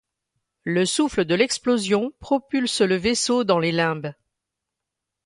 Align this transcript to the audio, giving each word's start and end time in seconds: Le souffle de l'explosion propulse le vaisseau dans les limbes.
Le 0.63 0.87
souffle 0.87 1.25
de 1.25 1.35
l'explosion 1.35 2.11
propulse 2.19 2.81
le 2.81 2.95
vaisseau 2.95 3.43
dans 3.43 3.59
les 3.59 3.71
limbes. 3.71 4.13